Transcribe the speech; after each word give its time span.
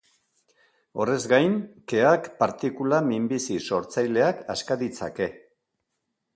Horrez 1.03 1.25
gain, 1.33 1.57
keak 1.93 2.31
partikula 2.41 3.03
minbizi-sortzaileak 3.11 4.43
aska 4.57 4.83
ditzake. 4.85 5.33